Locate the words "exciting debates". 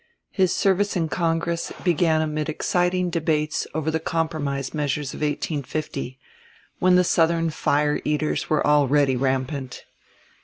2.49-3.67